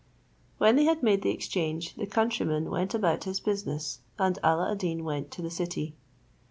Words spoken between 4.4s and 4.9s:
Alla ad